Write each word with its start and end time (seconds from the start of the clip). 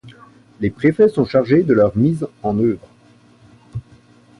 Les 0.61 0.71
préfets 0.71 1.09
sont 1.09 1.25
chargés 1.25 1.61
de 1.61 1.75
leur 1.75 1.95
mise 1.95 2.27
en 2.41 2.57
œuvre. 2.57 2.87